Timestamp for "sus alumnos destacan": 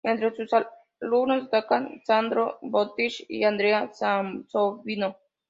0.35-2.01